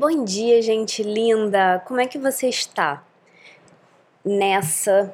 [0.00, 1.82] Bom dia, gente linda!
[1.84, 3.02] Como é que você está?
[4.24, 5.12] Nessa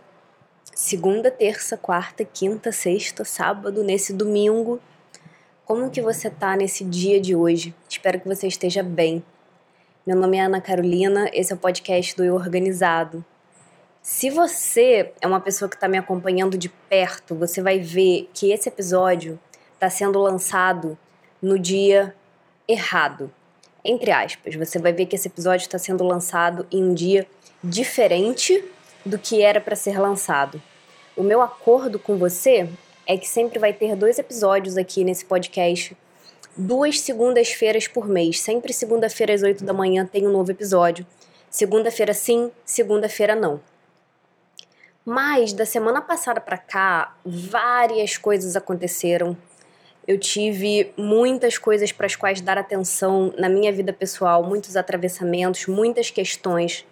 [0.74, 4.78] segunda, terça, quarta, quinta, sexta, sábado, nesse domingo.
[5.64, 7.74] Como que você tá nesse dia de hoje?
[7.88, 9.24] Espero que você esteja bem.
[10.06, 13.24] Meu nome é Ana Carolina, esse é o podcast do Eu Organizado.
[14.02, 18.52] Se você é uma pessoa que está me acompanhando de perto, você vai ver que
[18.52, 19.40] esse episódio
[19.72, 20.98] está sendo lançado
[21.40, 22.14] no dia
[22.68, 23.32] errado.
[23.84, 27.26] Entre aspas, você vai ver que esse episódio está sendo lançado em um dia
[27.62, 28.64] diferente
[29.04, 30.60] do que era para ser lançado.
[31.14, 32.68] O meu acordo com você
[33.06, 35.94] é que sempre vai ter dois episódios aqui nesse podcast,
[36.56, 38.40] duas segundas-feiras por mês.
[38.40, 41.06] Sempre segunda-feira às 8 da manhã tem um novo episódio.
[41.50, 43.60] Segunda-feira sim, segunda-feira não.
[45.04, 49.36] Mas da semana passada para cá, várias coisas aconteceram
[50.06, 55.66] eu tive muitas coisas para as quais dar atenção na minha vida pessoal, muitos atravessamentos,
[55.66, 56.84] muitas questões,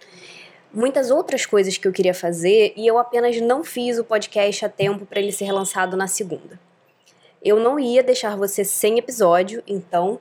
[0.73, 4.69] muitas outras coisas que eu queria fazer e eu apenas não fiz o podcast a
[4.69, 6.59] tempo para ele ser lançado na segunda.
[7.43, 10.19] Eu não ia deixar você sem episódio, então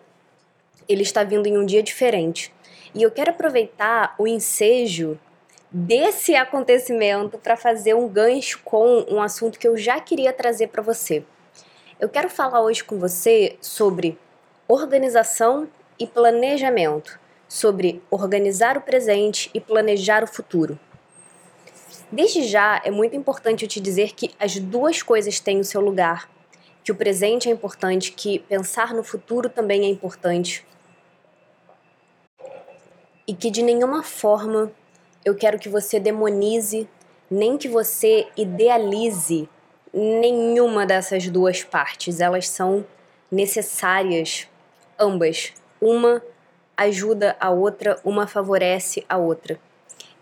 [0.89, 2.53] ele está vindo em um dia diferente.
[2.95, 5.19] E eu quero aproveitar o ensejo
[5.71, 10.83] desse acontecimento para fazer um gancho com um assunto que eu já queria trazer para
[10.83, 11.25] você.
[12.01, 14.19] Eu quero falar hoje com você sobre
[14.67, 20.79] organização e planejamento, sobre organizar o presente e planejar o futuro.
[22.11, 25.81] Desde já, é muito importante eu te dizer que as duas coisas têm o seu
[25.81, 26.29] lugar,
[26.83, 30.67] que o presente é importante, que pensar no futuro também é importante.
[33.27, 34.73] E que de nenhuma forma
[35.25, 36.89] eu quero que você demonize,
[37.31, 39.49] nem que você idealize
[39.93, 42.21] nenhuma dessas duas partes.
[42.21, 42.85] Elas são
[43.31, 44.49] necessárias,
[44.99, 45.53] ambas.
[45.81, 46.23] Uma
[46.77, 49.59] ajuda a outra, uma favorece a outra.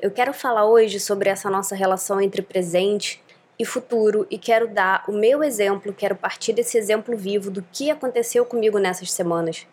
[0.01, 3.23] Eu quero falar hoje sobre essa nossa relação entre presente
[3.59, 7.91] e futuro e quero dar o meu exemplo, quero partir desse exemplo vivo do que
[7.91, 9.67] aconteceu comigo nessas semanas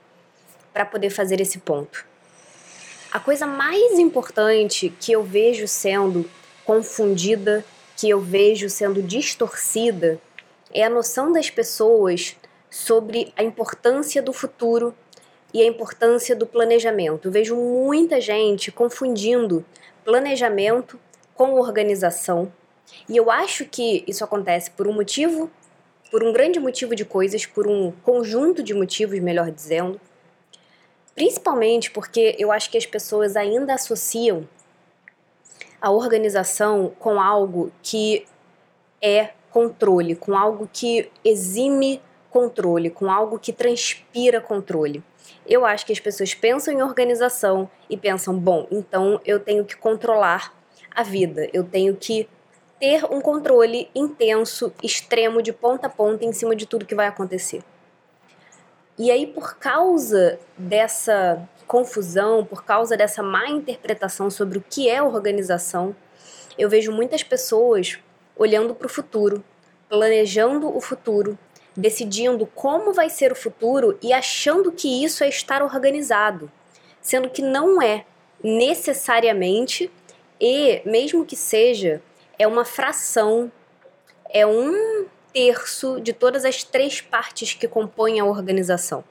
[0.74, 2.06] para poder fazer esse ponto.
[3.10, 6.30] A coisa mais importante que eu vejo sendo
[6.66, 7.64] confundida
[7.98, 10.22] que eu vejo sendo distorcida
[10.72, 12.36] é a noção das pessoas
[12.70, 14.94] sobre a importância do futuro
[15.52, 17.28] e a importância do planejamento.
[17.28, 19.66] Eu vejo muita gente confundindo
[20.06, 21.00] planejamento
[21.34, 22.54] com organização.
[23.10, 25.50] E eu acho que isso acontece por um motivo,
[26.12, 30.00] por um grande motivo de coisas, por um conjunto de motivos, melhor dizendo.
[31.16, 34.48] Principalmente porque eu acho que as pessoas ainda associam
[35.82, 38.26] a organização com algo que
[39.02, 45.04] é controle, com algo que exime controle, com algo que transpira controle.
[45.46, 49.76] Eu acho que as pessoas pensam em organização e pensam, bom, então eu tenho que
[49.76, 50.54] controlar
[50.94, 52.28] a vida, eu tenho que
[52.80, 57.08] ter um controle intenso, extremo, de ponta a ponta em cima de tudo que vai
[57.08, 57.64] acontecer.
[58.98, 65.02] E aí, por causa dessa confusão, por causa dessa má interpretação sobre o que é
[65.02, 65.96] organização,
[66.58, 68.00] eu vejo muitas pessoas
[68.36, 69.44] olhando para o futuro,
[69.90, 71.38] planejando o futuro,
[71.76, 76.52] decidindo como vai ser o futuro e achando que isso é estar organizado,
[77.02, 78.06] sendo que não é
[78.44, 79.92] necessariamente
[80.40, 82.02] e, mesmo que seja,
[82.40, 83.52] é uma fração,
[84.30, 89.04] é um terço de todas as três partes que compõem a organização.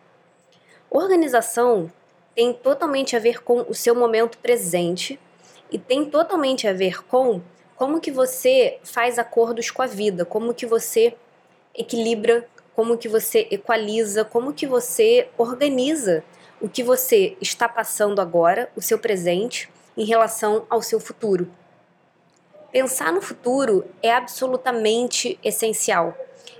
[0.91, 1.91] Organização
[2.37, 5.19] tem totalmente a ver com o seu momento presente
[5.73, 7.41] e tem totalmente a ver com
[7.75, 11.17] como que você faz acordos com a vida, como que você
[11.75, 16.23] equilibra, como que você equaliza, como que você organiza
[16.61, 21.51] o que você está passando agora, o seu presente, em relação ao seu futuro.
[22.71, 26.15] Pensar no futuro é absolutamente essencial.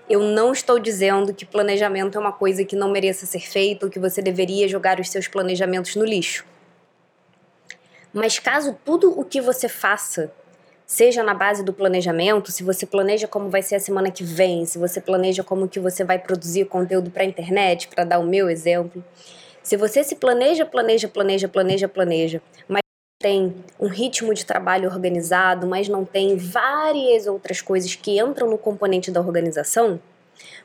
[0.09, 3.91] Eu não estou dizendo que planejamento é uma coisa que não mereça ser feita ou
[3.91, 6.45] que você deveria jogar os seus planejamentos no lixo.
[8.13, 10.33] Mas caso tudo o que você faça
[10.87, 14.65] seja na base do planejamento, se você planeja como vai ser a semana que vem,
[14.65, 18.25] se você planeja como que você vai produzir conteúdo para a internet, para dar o
[18.25, 19.05] meu exemplo,
[19.63, 22.86] se você se planeja, planeja, planeja, planeja, planeja, mas
[23.27, 28.57] tem um ritmo de trabalho organizado, mas não tem várias outras coisas que entram no
[28.57, 30.01] componente da organização,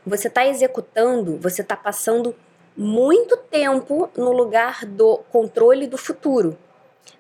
[0.06, 2.36] você está executando, você está passando
[2.78, 6.56] muito tempo no lugar do controle do futuro.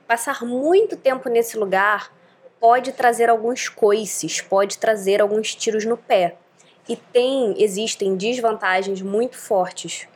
[0.07, 2.13] Passar muito tempo nesse lugar
[2.59, 6.35] pode trazer alguns coices, pode trazer alguns tiros no pé.
[6.88, 10.07] E tem, existem desvantagens muito fortes,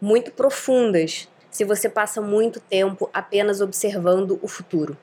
[0.00, 4.98] muito profundas se você passa muito tempo apenas observando o futuro.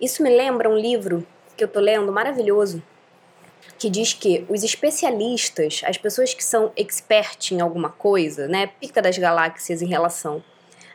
[0.00, 1.24] Isso me lembra um livro
[1.56, 2.82] que eu tô lendo maravilhoso,
[3.78, 9.00] que diz que os especialistas, as pessoas que são expert em alguma coisa, né, pica
[9.00, 10.42] das galáxias em relação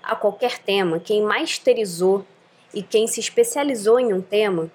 [0.04, 2.26] a qualquer tema, quem masterizou
[2.74, 4.70] e quem se especializou em um tema,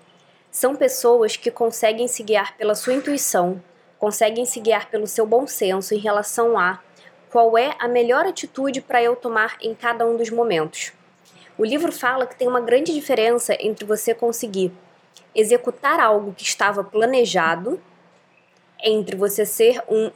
[0.51, 3.63] são pessoas que conseguem se guiar pela sua intuição,
[3.99, 6.81] conseguem se guiar pelo seu bom senso em relação a
[7.31, 10.93] qual é a melhor atitude para eu tomar em cada um dos momentos.
[11.57, 14.73] O livro fala que tem uma grande diferença entre você conseguir
[15.35, 17.81] executar algo que estava planejado
[18.83, 20.11] entre você ser um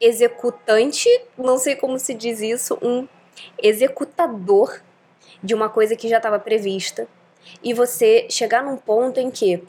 [0.00, 1.08] executante,
[1.38, 3.08] não sei como se diz isso, um
[3.62, 4.82] executador
[5.42, 7.08] de uma coisa que já estava prevista
[7.62, 9.62] e você chegar num ponto em que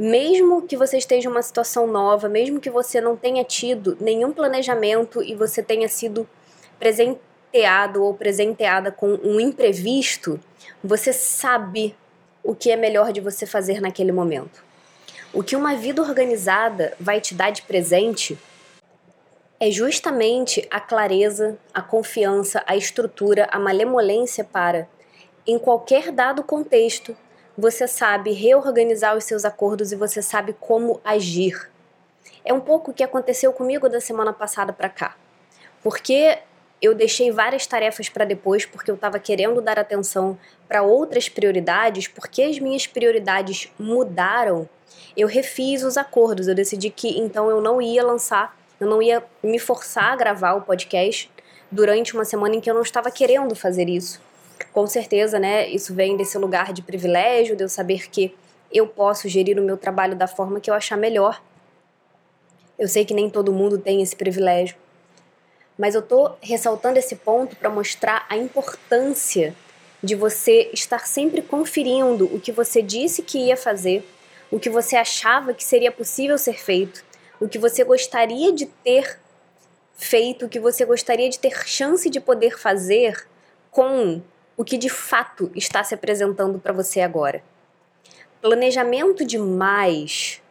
[0.00, 4.32] mesmo que você esteja em uma situação nova, mesmo que você não tenha tido nenhum
[4.32, 6.26] planejamento e você tenha sido
[6.78, 10.40] presenteado ou presenteada com um imprevisto,
[10.82, 11.94] você sabe
[12.42, 14.64] o que é melhor de você fazer naquele momento.
[15.34, 18.38] O que uma vida organizada vai te dar de presente
[19.60, 24.88] é justamente a clareza, a confiança, a estrutura, a malemolência para,
[25.46, 27.14] em qualquer dado contexto,
[27.56, 31.70] você sabe reorganizar os seus acordos e você sabe como agir.
[32.44, 35.16] É um pouco o que aconteceu comigo da semana passada para cá.
[35.82, 36.38] Porque
[36.80, 42.08] eu deixei várias tarefas para depois porque eu estava querendo dar atenção para outras prioridades,
[42.08, 44.68] porque as minhas prioridades mudaram.
[45.16, 49.22] Eu refiz os acordos, eu decidi que então eu não ia lançar, eu não ia
[49.42, 51.30] me forçar a gravar o podcast
[51.70, 54.20] durante uma semana em que eu não estava querendo fazer isso.
[54.72, 58.34] Com certeza, né, isso vem desse lugar de privilégio, de eu saber que
[58.72, 61.42] eu posso gerir o meu trabalho da forma que eu achar melhor.
[62.78, 64.76] Eu sei que nem todo mundo tem esse privilégio
[65.80, 69.56] mas eu tô ressaltando esse ponto para mostrar a importância
[70.02, 74.06] de você estar sempre conferindo o que você disse que ia fazer,
[74.50, 77.02] o que você achava que seria possível ser feito,
[77.40, 79.18] o que você gostaria de ter
[79.96, 83.26] feito, o que você gostaria de ter chance de poder fazer
[83.70, 84.20] com
[84.60, 87.42] o que de fato está se apresentando para você agora.
[88.42, 90.42] Planejamento demais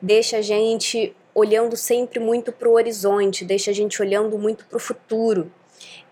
[0.00, 4.78] deixa a gente olhando sempre muito para o horizonte, deixa a gente olhando muito para
[4.78, 5.52] o futuro.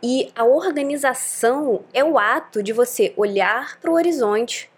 [0.03, 4.71] E a organização é o ato de você olhar para o horizonte,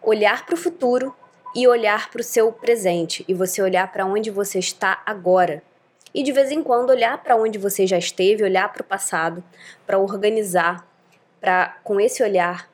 [0.00, 1.12] olhar para o futuro
[1.56, 5.60] e olhar para o seu presente e você olhar para onde você está agora.
[6.14, 9.42] E de vez em quando olhar para onde você já esteve, olhar para o passado,
[9.84, 10.91] para organizar,
[11.42, 12.70] para com esse olhar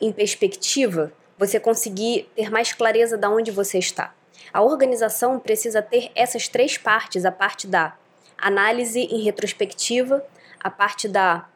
[0.00, 4.14] em perspectiva, você conseguir ter mais clareza de onde você está.
[4.52, 7.96] A organização precisa ter essas três partes: a parte da
[8.38, 10.24] análise em retrospectiva,
[10.62, 11.46] a parte da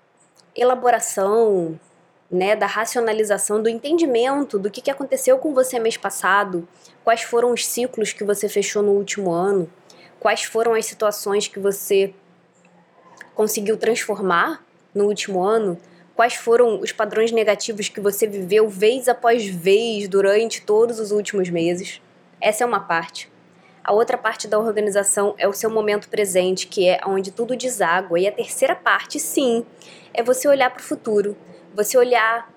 [0.54, 1.78] elaboração,
[2.30, 6.66] né, da racionalização, do entendimento do que, que aconteceu com você mês passado,
[7.04, 9.70] quais foram os ciclos que você fechou no último ano,
[10.18, 12.12] quais foram as situações que você
[13.34, 15.78] conseguiu transformar no último ano,
[16.18, 21.48] quais foram os padrões negativos que você viveu vez após vez durante todos os últimos
[21.48, 22.02] meses.
[22.40, 23.30] Essa é uma parte.
[23.84, 28.18] A outra parte da organização é o seu momento presente, que é onde tudo deságua.
[28.18, 29.64] E a terceira parte, sim,
[30.12, 31.36] é você olhar para o futuro.
[31.72, 32.52] Você olhar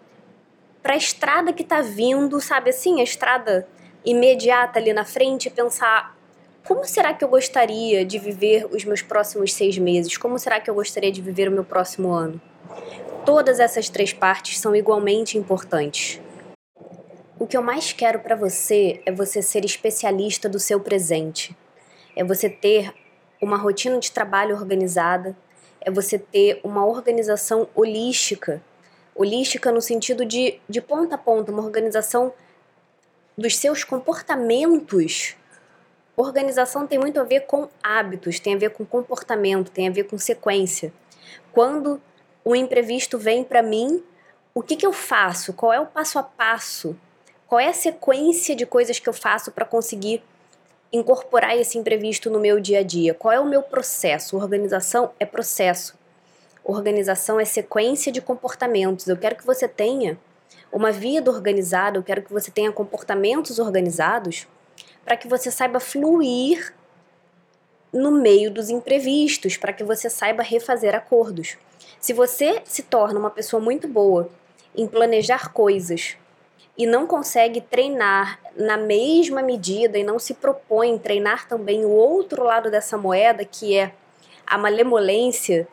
[0.81, 3.67] para a estrada que está vindo, sabe assim, a estrada
[4.03, 6.17] imediata ali na frente e pensar
[6.65, 10.17] como será que eu gostaria de viver os meus próximos seis meses?
[10.17, 12.41] Como será que eu gostaria de viver o meu próximo ano?
[13.25, 16.19] Todas essas três partes são igualmente importantes.
[17.37, 21.55] O que eu mais quero para você é você ser especialista do seu presente.
[22.15, 22.91] É você ter
[23.39, 25.37] uma rotina de trabalho organizada,
[25.79, 28.61] é você ter uma organização holística.
[29.13, 32.33] Holística no sentido de, de ponta a ponta, uma organização
[33.37, 35.35] dos seus comportamentos.
[36.17, 40.05] Organização tem muito a ver com hábitos, tem a ver com comportamento, tem a ver
[40.05, 40.91] com sequência.
[41.51, 42.01] Quando
[42.43, 44.03] o imprevisto vem para mim,
[44.53, 45.53] o que, que eu faço?
[45.53, 46.95] Qual é o passo a passo
[47.51, 50.23] qual é a sequência de coisas que eu faço para conseguir
[50.89, 53.13] incorporar esse imprevisto no meu dia a dia?
[53.13, 54.37] Qual é o meu processo?
[54.37, 55.99] Organização é processo.
[56.63, 59.05] Organização é sequência de comportamentos.
[59.05, 60.17] Eu quero que você tenha
[60.71, 64.47] uma vida organizada, eu quero que você tenha comportamentos organizados
[65.03, 66.73] para que você saiba fluir
[67.91, 71.57] no meio dos imprevistos, para que você saiba refazer acordos.
[72.01, 74.27] Se você se torna uma pessoa muito boa
[74.75, 76.17] em planejar coisas
[76.75, 82.43] e não consegue treinar na mesma medida e não se propõe treinar também o outro
[82.43, 83.93] lado dessa moeda, que é
[84.47, 85.67] a malemolência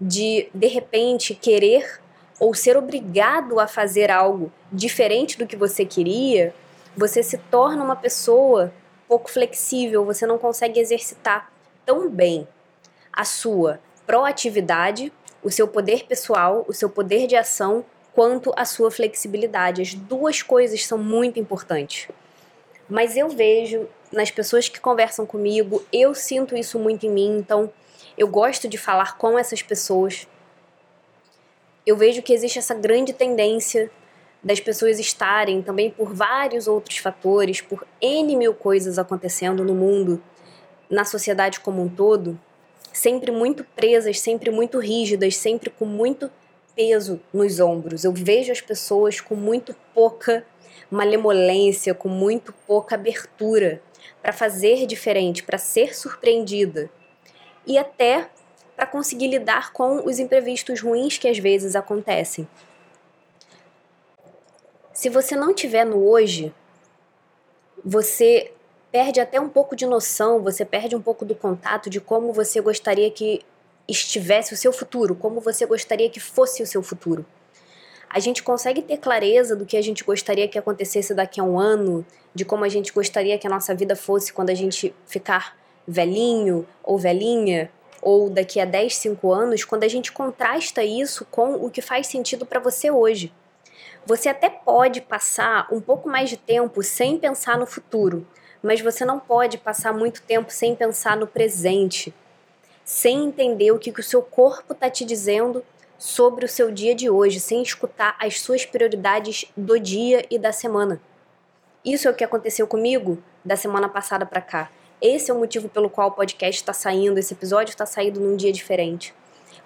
[0.00, 2.00] de de repente querer
[2.40, 6.52] ou ser obrigado a fazer algo diferente do que você queria,
[6.96, 8.72] você se torna uma pessoa
[9.06, 11.52] pouco flexível, você não consegue exercitar
[11.86, 12.48] tão bem
[13.12, 18.90] a sua proatividade, o seu poder pessoal, o seu poder de ação, quanto a sua
[18.90, 19.82] flexibilidade.
[19.82, 22.08] As duas coisas são muito importantes.
[22.88, 27.70] Mas eu vejo nas pessoas que conversam comigo, eu sinto isso muito em mim, então
[28.16, 30.26] eu gosto de falar com essas pessoas.
[31.86, 33.90] Eu vejo que existe essa grande tendência
[34.42, 40.22] das pessoas estarem também por vários outros fatores, por N mil coisas acontecendo no mundo,
[40.88, 42.38] na sociedade como um todo,
[42.98, 46.30] sempre muito presas, sempre muito rígidas, sempre com muito
[46.74, 48.02] peso nos ombros.
[48.04, 50.44] Eu vejo as pessoas com muito pouca
[50.90, 53.80] malemolência, com muito pouca abertura
[54.20, 56.90] para fazer diferente, para ser surpreendida
[57.64, 58.28] e até
[58.74, 62.48] para conseguir lidar com os imprevistos ruins que às vezes acontecem.
[64.92, 66.52] Se você não tiver no hoje,
[67.84, 68.52] você
[68.90, 72.60] perde até um pouco de noção, você perde um pouco do contato de como você
[72.60, 73.42] gostaria que
[73.86, 77.24] estivesse o seu futuro, como você gostaria que fosse o seu futuro.
[78.10, 81.58] A gente consegue ter clareza do que a gente gostaria que acontecesse daqui a um
[81.58, 82.04] ano,
[82.34, 86.66] de como a gente gostaria que a nossa vida fosse quando a gente ficar velhinho
[86.82, 91.70] ou velhinha, ou daqui a 10, 5 anos, quando a gente contrasta isso com o
[91.70, 93.32] que faz sentido para você hoje.
[94.06, 98.26] Você até pode passar um pouco mais de tempo sem pensar no futuro,
[98.62, 102.14] mas você não pode passar muito tempo sem pensar no presente
[102.88, 105.62] sem entender o que, que o seu corpo está te dizendo
[105.98, 110.52] sobre o seu dia de hoje, sem escutar as suas prioridades do dia e da
[110.52, 110.98] semana.
[111.84, 114.70] Isso é o que aconteceu comigo da semana passada para cá.
[115.02, 118.36] Esse é o motivo pelo qual o podcast está saindo, esse episódio está saindo num
[118.36, 119.14] dia diferente.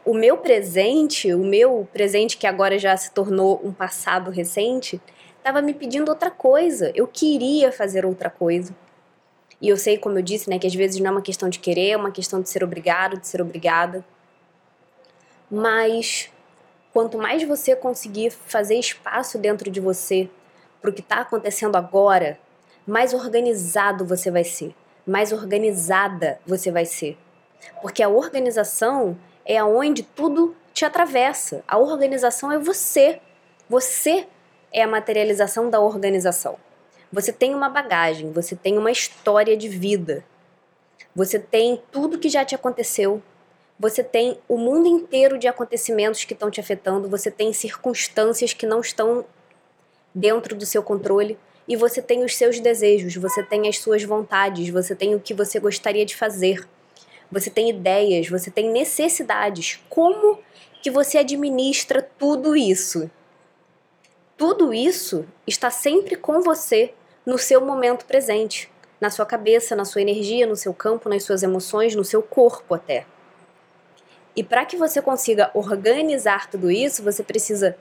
[0.05, 5.01] O meu presente, o meu presente que agora já se tornou um passado recente,
[5.43, 6.93] estava me pedindo outra coisa.
[6.95, 8.73] Eu queria fazer outra coisa.
[9.61, 11.59] E eu sei, como eu disse, né, que às vezes não é uma questão de
[11.59, 14.05] querer, é uma questão de ser obrigado, de ser obrigada.
[15.51, 16.31] Mas
[16.93, 20.31] quanto mais você conseguir fazer espaço dentro de você
[20.81, 22.39] para o que está acontecendo agora,
[22.87, 24.75] mais organizado você vai ser,
[25.07, 27.17] mais organizada você vai ser.
[27.81, 31.63] Porque a organização é aonde tudo te atravessa.
[31.67, 33.21] A organização é você.
[33.69, 34.27] Você
[34.73, 36.57] é a materialização da organização.
[37.13, 40.25] Você tem uma bagagem, você tem uma história de vida.
[41.15, 43.23] Você tem tudo que já te aconteceu.
[43.79, 48.65] Você tem o mundo inteiro de acontecimentos que estão te afetando, você tem circunstâncias que
[48.65, 49.25] não estão
[50.15, 54.69] dentro do seu controle e você tem os seus desejos, você tem as suas vontades,
[54.69, 56.67] você tem o que você gostaria de fazer.
[57.31, 59.81] Você tem ideias, você tem necessidades.
[59.89, 60.39] Como
[60.83, 63.11] que você administra tudo isso?
[64.43, 66.93] Tudo isso está sempre com você
[67.25, 68.69] no seu momento presente,
[69.01, 72.75] na sua cabeça, na sua energia, no seu campo, nas suas emoções, no seu corpo
[72.75, 73.07] até.
[74.35, 77.77] E para que você consiga organizar tudo isso, você precisa,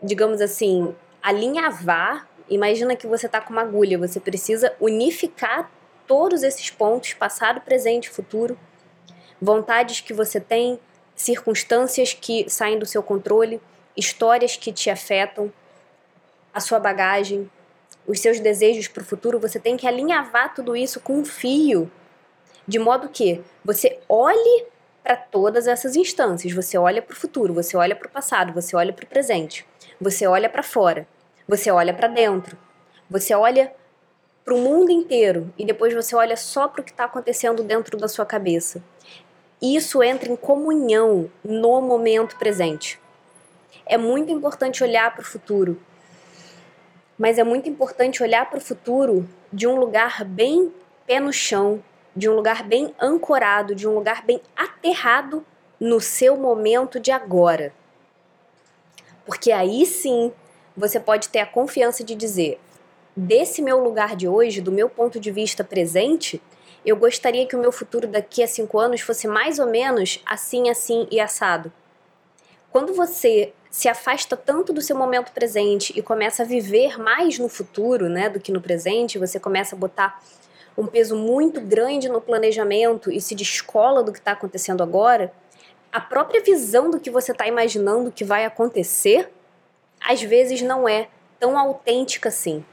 [0.00, 2.28] digamos assim, alinhavar.
[2.48, 5.68] Imagina que você está com uma agulha, você precisa unificar
[6.06, 8.56] todos esses pontos, passado, presente futuro,
[9.42, 10.78] vontades que você tem,
[11.16, 13.60] circunstâncias que saem do seu controle,
[13.96, 15.52] histórias que te afetam,
[16.54, 17.50] a sua bagagem,
[18.06, 21.90] os seus desejos para o futuro, você tem que alinhavar tudo isso com um fio,
[22.66, 24.66] de modo que você olhe
[25.02, 26.52] para todas essas instâncias.
[26.54, 29.66] Você olha para o futuro, você olha para o passado, você olha para o presente,
[30.00, 31.06] você olha para fora,
[31.46, 32.56] você olha para dentro,
[33.10, 33.74] você olha
[34.44, 37.98] para o mundo inteiro e depois você olha só para o que está acontecendo dentro
[37.98, 38.82] da sua cabeça.
[39.60, 43.00] Isso entra em comunhão no momento presente.
[43.86, 45.80] É muito importante olhar para o futuro,
[47.18, 50.72] mas é muito importante olhar para o futuro de um lugar bem
[51.06, 51.82] pé no chão,
[52.14, 55.44] de um lugar bem ancorado, de um lugar bem aterrado
[55.78, 57.72] no seu momento de agora.
[59.26, 60.32] Porque aí sim
[60.76, 62.60] você pode ter a confiança de dizer:
[63.16, 66.42] desse meu lugar de hoje, do meu ponto de vista presente,
[66.84, 70.68] eu gostaria que o meu futuro daqui a cinco anos fosse mais ou menos assim,
[70.68, 71.72] assim e assado.
[72.70, 77.48] Quando você se afasta tanto do seu momento presente e começa a viver mais no
[77.48, 80.22] futuro, né, do que no presente, você começa a botar
[80.78, 85.32] um peso muito grande no planejamento e se descola do que está acontecendo agora,
[85.90, 89.28] a própria visão do que você está imaginando que vai acontecer,
[90.00, 91.08] às vezes não é
[91.40, 92.64] tão autêntica assim.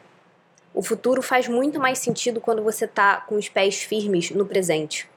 [0.72, 5.10] O futuro faz muito mais sentido quando você está com os pés firmes no presente.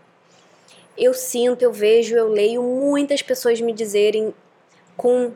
[0.97, 4.35] Eu sinto, eu vejo, eu leio muitas pessoas me dizerem
[4.97, 5.35] com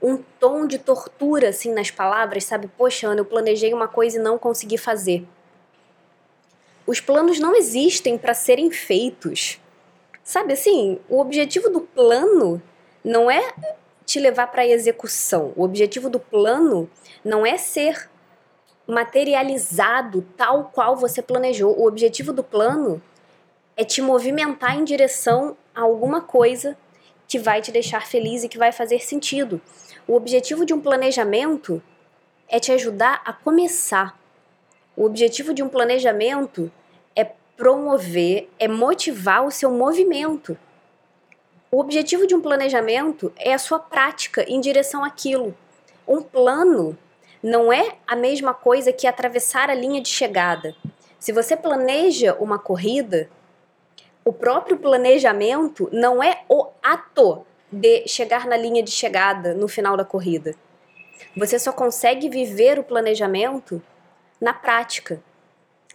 [0.00, 2.68] um tom de tortura assim nas palavras, sabe?
[2.76, 5.26] Poxa, Ana, eu planejei uma coisa e não consegui fazer.
[6.86, 9.60] Os planos não existem para serem feitos.
[10.22, 12.62] Sabe assim, o objetivo do plano
[13.04, 13.54] não é
[14.04, 15.52] te levar para a execução.
[15.56, 16.88] O objetivo do plano
[17.24, 18.08] não é ser
[18.86, 21.76] materializado tal qual você planejou.
[21.76, 23.02] O objetivo do plano
[23.76, 26.76] é te movimentar em direção a alguma coisa
[27.28, 29.60] que vai te deixar feliz e que vai fazer sentido.
[30.08, 31.82] O objetivo de um planejamento
[32.48, 34.16] é te ajudar a começar.
[34.96, 36.70] O objetivo de um planejamento
[37.14, 37.24] é
[37.56, 40.56] promover, é motivar o seu movimento.
[41.72, 45.56] O objetivo de um planejamento é a sua prática em direção àquilo.
[46.06, 46.96] Um plano
[47.42, 50.76] não é a mesma coisa que atravessar a linha de chegada.
[51.18, 53.28] Se você planeja uma corrida,
[54.24, 59.96] o próprio planejamento não é o ato de chegar na linha de chegada no final
[59.96, 60.54] da corrida.
[61.36, 63.82] Você só consegue viver o planejamento
[64.40, 65.22] na prática.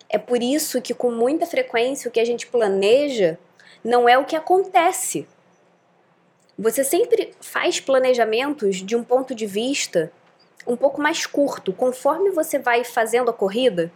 [0.09, 3.37] É por isso que, com muita frequência, o que a gente planeja
[3.83, 5.27] não é o que acontece.
[6.57, 10.11] Você sempre faz planejamentos de um ponto de vista
[10.67, 11.73] um pouco mais curto.
[11.73, 13.91] Conforme você vai fazendo a corrida,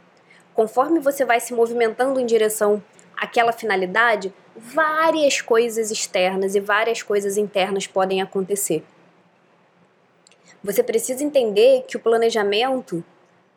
[0.53, 2.83] conforme você vai se movimentando em direção
[3.15, 8.83] àquela finalidade, várias coisas externas e várias coisas internas podem acontecer.
[10.63, 13.03] Você precisa entender que o planejamento,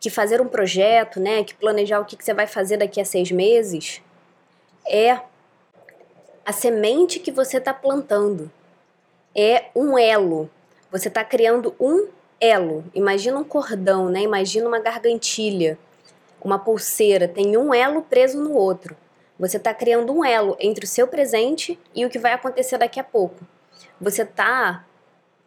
[0.00, 3.30] que fazer um projeto, né, que planejar o que você vai fazer daqui a seis
[3.30, 4.02] meses,
[4.86, 5.20] é
[6.44, 8.50] a semente que você está plantando.
[9.34, 10.50] É um elo.
[10.90, 12.08] Você está criando um
[12.40, 12.84] elo.
[12.94, 14.22] Imagina um cordão, né?
[14.22, 15.78] Imagina uma gargantilha,
[16.40, 17.28] uma pulseira.
[17.28, 18.96] Tem um elo preso no outro.
[19.38, 22.98] Você está criando um elo entre o seu presente e o que vai acontecer daqui
[22.98, 23.46] a pouco.
[24.00, 24.84] Você está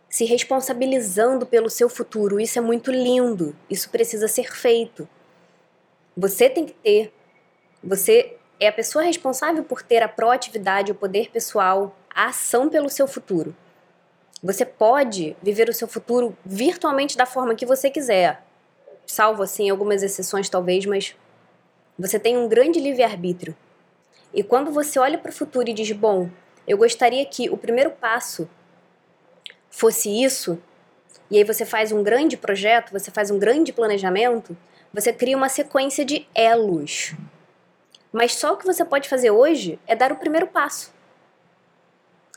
[0.10, 2.40] se responsabilizando pelo seu futuro.
[2.40, 3.56] Isso é muito lindo.
[3.70, 5.08] Isso precisa ser feito.
[6.16, 7.14] Você tem que ter.
[7.84, 12.90] Você é a pessoa responsável por ter a proatividade, o poder pessoal, a ação pelo
[12.90, 13.56] seu futuro.
[14.44, 18.44] Você pode viver o seu futuro virtualmente da forma que você quiser.
[19.06, 21.16] Salvo assim algumas exceções talvez, mas
[21.98, 23.56] você tem um grande livre-arbítrio.
[24.34, 26.30] E quando você olha para o futuro e diz: Bom,
[26.68, 28.50] eu gostaria que o primeiro passo
[29.70, 30.62] fosse isso,
[31.30, 34.56] e aí você faz um grande projeto, você faz um grande planejamento,
[34.94, 37.14] você cria uma sequência de elos.
[38.12, 40.94] Mas só o que você pode fazer hoje é dar o primeiro passo.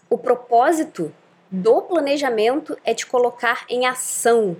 [0.09, 1.13] O propósito
[1.51, 4.57] do planejamento é te colocar em ação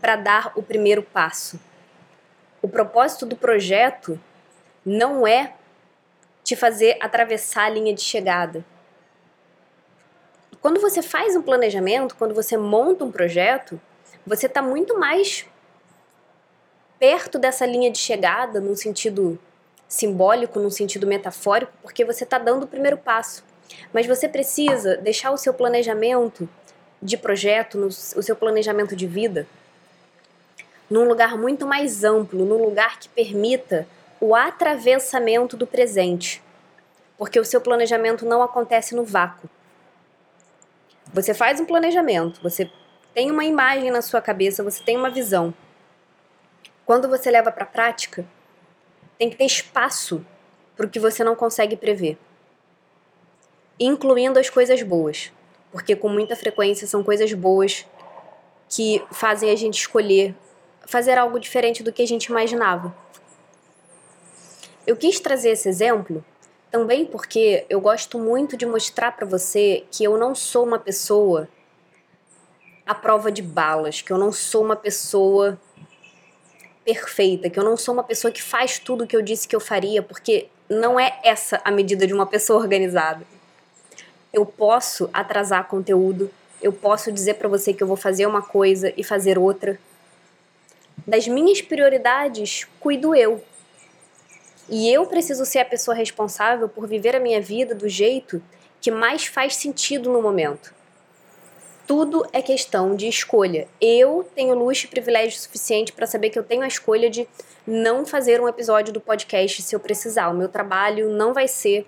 [0.00, 1.58] para dar o primeiro passo.
[2.60, 4.20] O propósito do projeto
[4.84, 5.54] não é
[6.44, 8.64] te fazer atravessar a linha de chegada.
[10.60, 13.80] Quando você faz um planejamento, quando você monta um projeto,
[14.26, 15.46] você está muito mais
[16.98, 19.38] perto dessa linha de chegada, num sentido
[19.88, 23.44] simbólico, num sentido metafórico, porque você está dando o primeiro passo.
[23.92, 26.48] Mas você precisa deixar o seu planejamento
[27.02, 29.46] de projeto, no, o seu planejamento de vida,
[30.88, 33.86] num lugar muito mais amplo, num lugar que permita
[34.22, 36.40] o atravessamento do presente,
[37.18, 39.50] porque o seu planejamento não acontece no vácuo.
[41.12, 42.70] Você faz um planejamento, você
[43.12, 45.52] tem uma imagem na sua cabeça, você tem uma visão.
[46.86, 48.24] Quando você leva para a prática,
[49.18, 50.24] tem que ter espaço
[50.76, 52.16] para o que você não consegue prever,
[53.76, 55.32] incluindo as coisas boas,
[55.72, 57.84] porque com muita frequência são coisas boas
[58.68, 60.32] que fazem a gente escolher
[60.86, 63.01] fazer algo diferente do que a gente imaginava.
[64.86, 66.24] Eu quis trazer esse exemplo
[66.70, 71.48] também porque eu gosto muito de mostrar para você que eu não sou uma pessoa
[72.84, 75.60] à prova de balas, que eu não sou uma pessoa
[76.84, 79.54] perfeita, que eu não sou uma pessoa que faz tudo o que eu disse que
[79.54, 83.24] eu faria, porque não é essa a medida de uma pessoa organizada.
[84.32, 86.28] Eu posso atrasar conteúdo,
[86.60, 89.78] eu posso dizer para você que eu vou fazer uma coisa e fazer outra.
[91.06, 93.44] Das minhas prioridades, cuido eu.
[94.74, 98.42] E eu preciso ser a pessoa responsável por viver a minha vida do jeito
[98.80, 100.74] que mais faz sentido no momento.
[101.86, 103.68] Tudo é questão de escolha.
[103.78, 107.28] Eu tenho luxo e privilégio suficiente para saber que eu tenho a escolha de
[107.66, 110.30] não fazer um episódio do podcast se eu precisar.
[110.30, 111.86] O meu trabalho não vai ser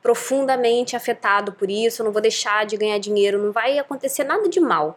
[0.00, 4.48] profundamente afetado por isso, eu não vou deixar de ganhar dinheiro, não vai acontecer nada
[4.48, 4.96] de mal.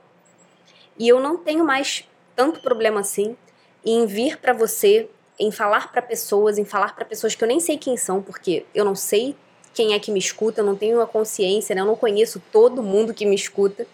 [1.00, 3.36] E eu não tenho mais tanto problema assim
[3.84, 7.60] em vir para você em falar para pessoas, em falar para pessoas que eu nem
[7.60, 9.36] sei quem são, porque eu não sei
[9.74, 11.82] quem é que me escuta, eu não tenho uma consciência, né?
[11.82, 13.88] eu não conheço todo mundo que me escuta.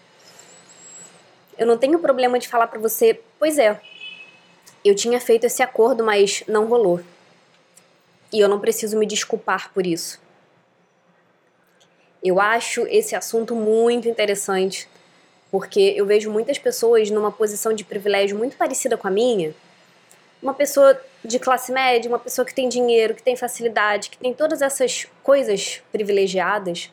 [1.56, 3.80] eu não tenho problema de falar para você, pois é,
[4.84, 7.00] eu tinha feito esse acordo, mas não rolou.
[8.32, 10.20] E eu não preciso me desculpar por isso.
[12.22, 14.88] Eu acho esse assunto muito interessante,
[15.50, 19.54] porque eu vejo muitas pessoas numa posição de privilégio muito parecida com a minha.
[20.42, 24.32] Uma pessoa de classe média, uma pessoa que tem dinheiro, que tem facilidade, que tem
[24.32, 26.90] todas essas coisas privilegiadas,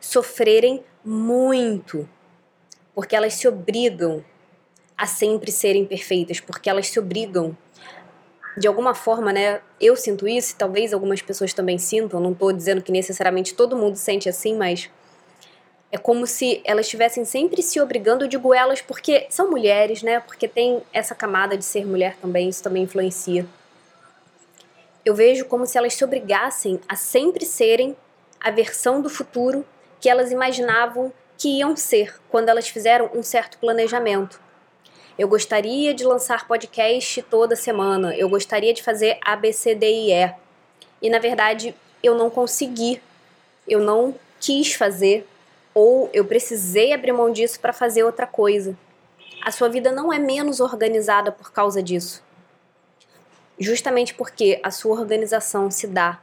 [0.00, 2.08] sofrerem muito,
[2.94, 4.24] porque elas se obrigam
[4.96, 7.56] a sempre serem perfeitas, porque elas se obrigam
[8.56, 9.60] de alguma forma, né?
[9.80, 13.76] Eu sinto isso, e talvez algumas pessoas também sintam, não estou dizendo que necessariamente todo
[13.76, 14.90] mundo sente assim, mas
[15.92, 20.18] é como se elas estivessem sempre se obrigando, eu digo elas porque são mulheres, né?
[20.18, 23.46] Porque tem essa camada de ser mulher também, isso também influencia.
[25.08, 27.96] Eu vejo como se elas se obrigassem a sempre serem
[28.38, 29.64] a versão do futuro
[29.98, 34.38] que elas imaginavam que iam ser quando elas fizeram um certo planejamento.
[35.18, 38.14] Eu gostaria de lançar podcast toda semana.
[38.16, 40.34] Eu gostaria de fazer A, B, C, D e E.
[41.00, 43.00] E na verdade eu não consegui.
[43.66, 45.26] Eu não quis fazer
[45.72, 48.76] ou eu precisei abrir mão disso para fazer outra coisa.
[49.42, 52.27] A sua vida não é menos organizada por causa disso.
[53.58, 56.20] Justamente porque a sua organização se dá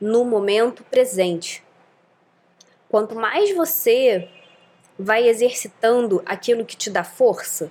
[0.00, 1.62] no momento presente.
[2.88, 4.28] Quanto mais você
[4.98, 7.70] vai exercitando aquilo que te dá força,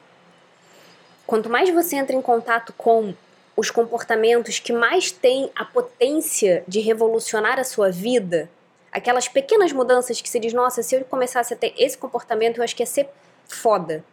[1.32, 3.14] Quanto mais você entra em contato com
[3.56, 8.50] os comportamentos que mais têm a potência de revolucionar a sua vida,
[8.92, 12.64] aquelas pequenas mudanças que se diz, nossa, se eu começasse a ter esse comportamento, eu
[12.66, 13.08] acho que ia ser
[13.48, 14.04] foda.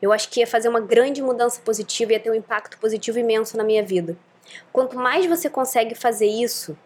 [0.00, 3.18] Eu acho que ia fazer uma grande mudança positiva e ia ter um impacto positivo
[3.18, 4.16] imenso na minha vida.
[4.72, 6.76] Quanto mais você consegue fazer isso,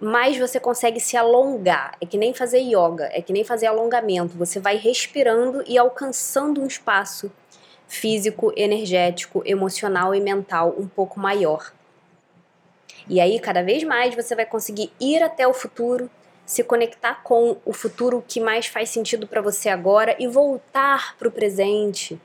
[0.00, 1.96] mais você consegue se alongar.
[2.00, 4.36] É que nem fazer yoga, é que nem fazer alongamento.
[4.36, 7.32] Você vai respirando e alcançando um espaço
[7.86, 11.72] físico, energético, emocional e mental um pouco maior.
[13.08, 16.10] E aí, cada vez mais, você vai conseguir ir até o futuro,
[16.46, 21.28] se conectar com o futuro que mais faz sentido para você agora e voltar para
[21.28, 22.20] o presente.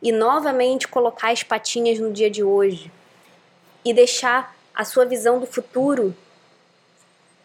[0.00, 2.92] E novamente colocar as patinhas no dia de hoje.
[3.84, 6.14] E deixar a sua visão do futuro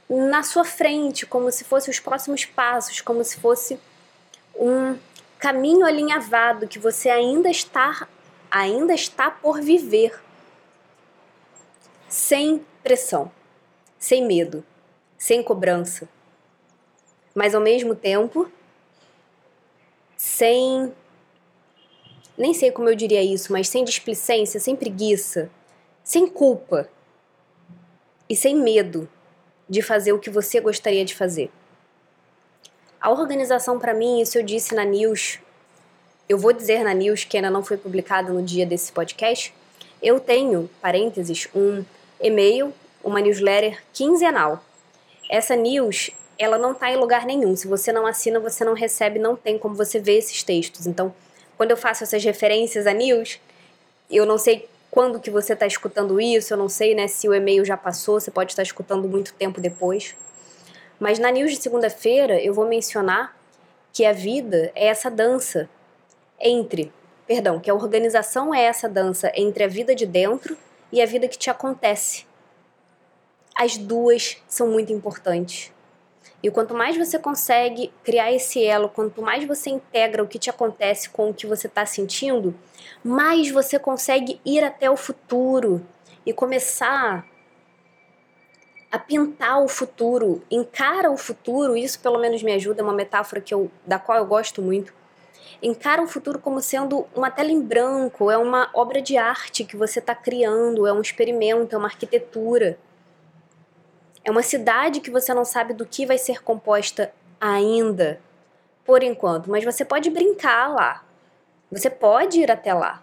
[0.09, 3.79] na sua frente, como se fosse os próximos passos, como se fosse
[4.55, 4.97] um
[5.37, 8.07] caminho alinhavado que você ainda está
[8.51, 10.19] ainda está por viver.
[12.07, 13.31] Sem pressão,
[13.99, 14.65] sem medo,
[15.19, 16.09] sem cobrança.
[17.35, 18.49] Mas ao mesmo tempo,
[20.17, 20.91] sem
[22.35, 25.51] nem sei como eu diria isso, mas sem displicência, sem preguiça,
[26.01, 26.89] sem culpa
[28.29, 29.09] e sem medo
[29.67, 31.51] de fazer o que você gostaria de fazer.
[33.01, 35.39] A organização para mim, isso eu disse na news,
[36.29, 39.53] eu vou dizer na news que ainda não foi publicado no dia desse podcast.
[40.01, 41.83] Eu tenho, parênteses, um
[42.21, 44.63] e-mail, uma newsletter quinzenal.
[45.29, 47.55] Essa news, ela não está em lugar nenhum.
[47.55, 50.87] Se você não assina, você não recebe, não tem como você ver esses textos.
[50.87, 51.13] Então,
[51.55, 53.39] quando eu faço essas referências a news,
[54.09, 57.33] eu não sei quando que você está escutando isso, eu não sei né, se o
[57.33, 60.15] e-mail já passou, você pode estar escutando muito tempo depois.
[60.99, 63.37] Mas na news de segunda-feira eu vou mencionar
[63.93, 65.69] que a vida é essa dança
[66.39, 66.91] entre,
[67.27, 70.57] perdão, que a organização é essa dança entre a vida de dentro
[70.91, 72.28] e a vida que te acontece.
[73.59, 75.69] As duas são muito importantes.
[76.41, 80.49] E quanto mais você consegue criar esse elo, quanto mais você integra o que te
[80.49, 82.55] acontece com o que você está sentindo,
[83.03, 85.85] mais você consegue ir até o futuro
[86.25, 87.27] e começar
[88.89, 93.41] a pintar o futuro, encara o futuro, isso pelo menos me ajuda, é uma metáfora
[93.41, 94.93] que eu, da qual eu gosto muito.
[95.61, 99.75] Encara o futuro como sendo uma tela em branco, é uma obra de arte que
[99.75, 102.79] você está criando, é um experimento, é uma arquitetura.
[104.29, 107.11] É uma cidade que você não sabe do que vai ser composta
[107.41, 108.21] ainda,
[108.85, 111.03] por enquanto, mas você pode brincar lá.
[111.71, 113.01] Você pode ir até lá.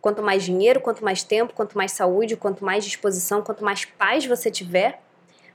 [0.00, 4.24] Quanto mais dinheiro, quanto mais tempo, quanto mais saúde, quanto mais disposição, quanto mais paz
[4.24, 5.02] você tiver,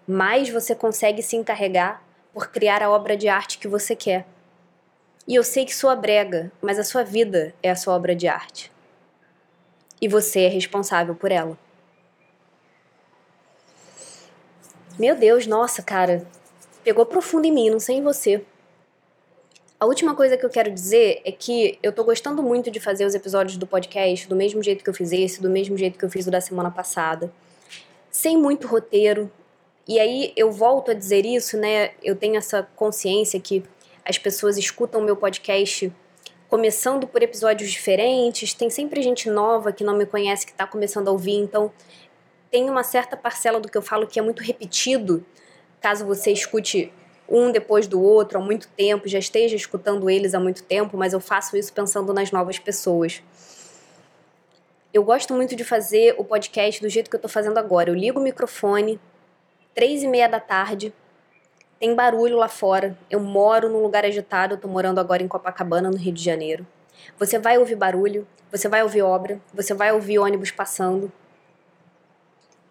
[0.08, 4.24] mais você consegue se encarregar por criar a obra de arte que você quer.
[5.28, 8.28] E eu sei que sua brega, mas a sua vida é a sua obra de
[8.28, 8.72] arte.
[10.00, 11.58] E você é responsável por ela.
[15.00, 16.26] Meu Deus, nossa, cara.
[16.84, 18.42] Pegou profundo em mim, não sei em você.
[19.80, 23.06] A última coisa que eu quero dizer é que eu tô gostando muito de fazer
[23.06, 26.04] os episódios do podcast do mesmo jeito que eu fiz esse, do mesmo jeito que
[26.04, 27.32] eu fiz o da semana passada.
[28.10, 29.32] Sem muito roteiro,
[29.88, 31.92] e aí eu volto a dizer isso, né?
[32.04, 33.64] Eu tenho essa consciência que
[34.04, 35.94] as pessoas escutam o meu podcast
[36.50, 41.08] começando por episódios diferentes, tem sempre gente nova que não me conhece que está começando
[41.10, 41.72] a ouvir, então
[42.52, 45.26] tem uma certa parcela do que eu falo que é muito repetido,
[45.82, 46.92] caso você escute
[47.30, 51.14] um depois do outro há muito tempo, já esteja escutando eles há muito tempo, mas
[51.14, 53.22] eu faço isso pensando nas novas pessoas.
[54.94, 57.90] Eu gosto muito de fazer o podcast do jeito que eu tô fazendo agora.
[57.90, 59.00] Eu ligo o microfone,
[59.76, 60.94] três e meia da tarde,
[61.80, 62.98] tem barulho lá fora.
[63.10, 66.66] Eu moro num lugar agitado, eu morando agora em Copacabana, no Rio de Janeiro.
[67.20, 71.12] Você vai ouvir barulho, você vai ouvir obra, você vai ouvir ônibus passando,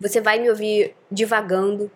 [0.00, 1.90] você vai me ouvir divagando,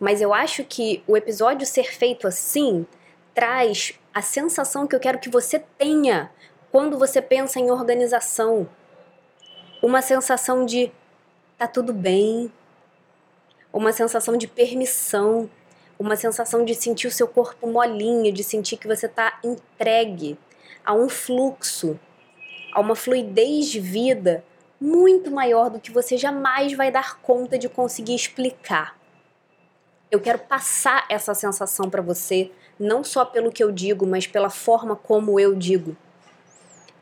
[0.00, 2.86] mas eu acho que o episódio ser feito assim
[3.34, 6.30] traz a sensação que eu quero que você tenha
[6.70, 8.68] quando você pensa em organização.
[9.82, 10.90] Uma sensação de
[11.58, 12.50] tá tudo bem,
[13.72, 15.48] uma sensação de permissão,
[15.98, 20.38] uma sensação de sentir o seu corpo molinho, de sentir que você está entregue
[20.84, 21.98] a um fluxo,
[22.72, 24.44] a uma fluidez de vida
[24.84, 28.94] muito maior do que você jamais vai dar conta de conseguir explicar.
[30.10, 34.50] Eu quero passar essa sensação para você, não só pelo que eu digo, mas pela
[34.50, 35.96] forma como eu digo.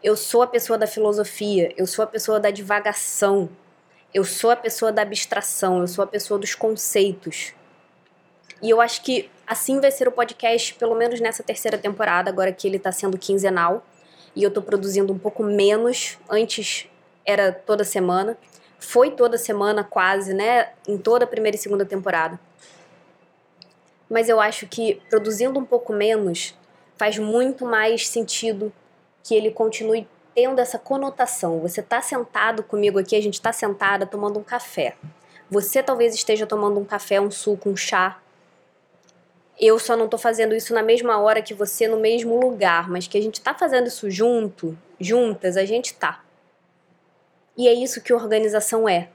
[0.00, 3.48] Eu sou a pessoa da filosofia, eu sou a pessoa da divagação,
[4.14, 7.52] eu sou a pessoa da abstração, eu sou a pessoa dos conceitos.
[8.62, 12.52] E eu acho que assim vai ser o podcast, pelo menos nessa terceira temporada, agora
[12.52, 13.84] que ele está sendo quinzenal.
[14.36, 16.16] E eu estou produzindo um pouco menos.
[16.30, 16.88] Antes
[17.24, 18.37] era toda semana.
[18.78, 20.70] Foi toda semana, quase, né?
[20.87, 22.38] Em toda a primeira e segunda temporada.
[24.11, 26.54] Mas eu acho que produzindo um pouco menos
[26.96, 28.72] faz muito mais sentido
[29.22, 31.61] que ele continue tendo essa conotação.
[31.61, 34.96] Você está sentado comigo aqui, a gente está sentada tomando um café.
[35.50, 38.20] Você talvez esteja tomando um café, um suco, um chá.
[39.61, 43.06] Eu só não estou fazendo isso na mesma hora que você, no mesmo lugar, mas
[43.06, 46.22] que a gente está fazendo isso junto, juntas, a gente tá.
[47.56, 49.08] E é isso que organização é.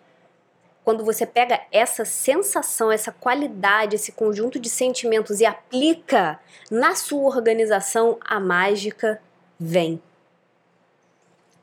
[0.83, 6.39] Quando você pega essa sensação, essa qualidade, esse conjunto de sentimentos e aplica
[6.71, 9.21] na sua organização, a mágica
[9.59, 10.01] vem.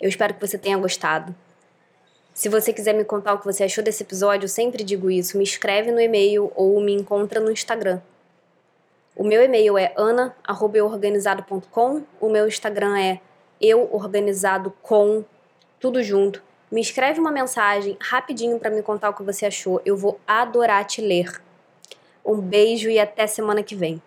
[0.00, 1.34] Eu espero que você tenha gostado.
[2.34, 5.38] Se você quiser me contar o que você achou desse episódio, eu sempre digo isso,
[5.38, 8.02] me escreve no e-mail ou me encontra no Instagram.
[9.16, 13.20] O meu e-mail é ana@euorganizado.com, o meu Instagram é
[13.60, 15.24] euorganizado.com,
[15.78, 16.42] tudo junto.
[16.74, 19.80] Me escreve uma mensagem rapidinho para me contar o que você achou.
[19.86, 21.40] Eu vou adorar te ler.
[22.26, 24.02] Um beijo e até semana que vem.